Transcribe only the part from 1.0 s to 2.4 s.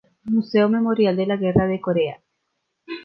de la Guerra de Corea.